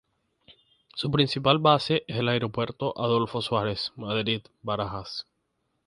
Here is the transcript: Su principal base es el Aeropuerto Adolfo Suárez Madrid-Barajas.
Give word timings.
Su 0.95 1.11
principal 1.11 1.59
base 1.59 2.05
es 2.07 2.17
el 2.17 2.27
Aeropuerto 2.27 2.91
Adolfo 2.97 3.39
Suárez 3.39 3.93
Madrid-Barajas. 3.97 5.27